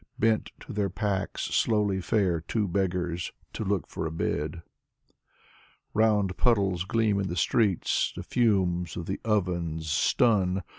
[0.17, 4.63] Bent to their packs, slowly fare Two beggars to look for a bed.
[5.93, 8.11] Round puddles gleam in the streets.
[8.15, 10.63] The fumes of the ovens stun.